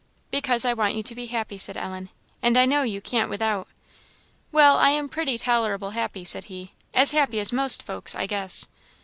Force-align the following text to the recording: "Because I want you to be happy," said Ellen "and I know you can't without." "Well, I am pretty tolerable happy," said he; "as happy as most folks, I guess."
"Because 0.31 0.65
I 0.65 0.73
want 0.73 0.95
you 0.95 1.03
to 1.03 1.13
be 1.13 1.27
happy," 1.27 1.59
said 1.59 1.77
Ellen 1.77 2.09
"and 2.41 2.57
I 2.57 2.65
know 2.65 2.81
you 2.81 3.01
can't 3.01 3.29
without." 3.29 3.67
"Well, 4.51 4.75
I 4.77 4.89
am 4.89 5.07
pretty 5.07 5.37
tolerable 5.37 5.91
happy," 5.91 6.23
said 6.25 6.45
he; 6.45 6.73
"as 6.91 7.11
happy 7.11 7.39
as 7.39 7.53
most 7.53 7.83
folks, 7.83 8.15
I 8.15 8.25
guess." 8.25 8.67